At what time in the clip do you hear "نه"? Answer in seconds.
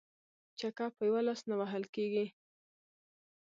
1.49-1.55